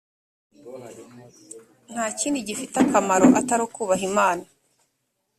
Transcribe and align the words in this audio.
nta 1.91 2.05
kindi 2.19 2.37
gifite 2.47 2.75
akamaro 2.83 3.27
atari 3.39 3.61
ukubaha 3.67 4.03
imana. 4.11 4.43